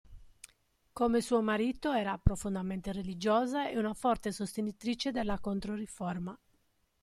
[0.93, 6.35] Come suo marito, era profondamente religiosa e una forte sostenitrice della Controriforma.